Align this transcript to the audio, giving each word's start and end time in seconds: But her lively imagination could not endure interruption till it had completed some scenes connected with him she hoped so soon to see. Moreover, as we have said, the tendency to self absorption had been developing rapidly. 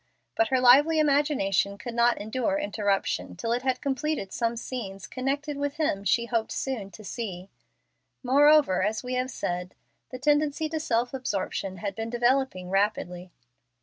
But 0.35 0.47
her 0.47 0.59
lively 0.59 0.97
imagination 0.97 1.77
could 1.77 1.93
not 1.93 2.17
endure 2.19 2.57
interruption 2.57 3.35
till 3.35 3.51
it 3.51 3.61
had 3.61 3.81
completed 3.81 4.33
some 4.33 4.57
scenes 4.57 5.05
connected 5.05 5.57
with 5.57 5.75
him 5.77 6.03
she 6.05 6.25
hoped 6.25 6.51
so 6.51 6.71
soon 6.73 6.89
to 6.89 7.03
see. 7.03 7.51
Moreover, 8.23 8.81
as 8.81 9.03
we 9.03 9.13
have 9.13 9.29
said, 9.29 9.75
the 10.09 10.17
tendency 10.17 10.67
to 10.69 10.79
self 10.79 11.13
absorption 11.13 11.77
had 11.77 11.93
been 11.93 12.09
developing 12.09 12.71
rapidly. 12.71 13.31